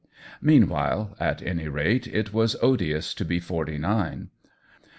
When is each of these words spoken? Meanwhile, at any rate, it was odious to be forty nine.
Meanwhile, 0.41 1.15
at 1.19 1.43
any 1.43 1.67
rate, 1.67 2.07
it 2.07 2.33
was 2.33 2.55
odious 2.59 3.13
to 3.13 3.23
be 3.23 3.39
forty 3.39 3.77
nine. 3.77 4.31